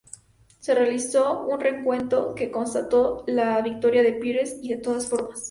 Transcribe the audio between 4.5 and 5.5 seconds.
de todas formas.